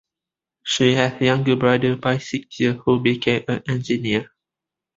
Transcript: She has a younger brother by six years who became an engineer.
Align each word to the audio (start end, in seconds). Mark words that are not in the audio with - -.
She 0.63 0.95
has 0.95 1.21
a 1.21 1.25
younger 1.25 1.55
brother 1.55 1.95
by 1.95 2.17
six 2.17 2.59
years 2.59 2.79
who 2.85 2.99
became 2.99 3.43
an 3.47 3.61
engineer. 3.69 4.31